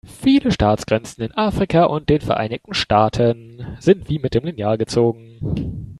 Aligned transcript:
Viele 0.23 0.51
Staatsgrenzen 0.51 1.23
in 1.23 1.31
Afrika 1.33 1.83
und 1.83 2.09
den 2.09 2.21
Vereinigten 2.21 2.73
Staaten 2.73 3.77
sind 3.79 4.09
wie 4.09 4.17
mit 4.17 4.33
dem 4.33 4.43
Lineal 4.45 4.79
gezogen. 4.79 5.85